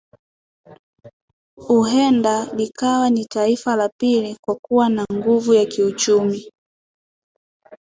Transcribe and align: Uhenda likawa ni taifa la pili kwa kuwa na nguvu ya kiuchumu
Uhenda 1.67 2.53
likawa 2.53 3.09
ni 3.09 3.25
taifa 3.25 3.75
la 3.75 3.89
pili 3.97 4.37
kwa 4.45 4.55
kuwa 4.55 4.89
na 4.89 5.05
nguvu 5.13 5.53
ya 5.53 5.65
kiuchumu 5.65 6.35